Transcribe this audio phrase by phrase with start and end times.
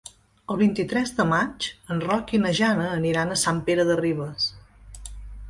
[0.53, 1.67] El vint-i-tres de maig
[1.97, 4.51] en Roc i na Jana aniran a Sant Pere de Ribes.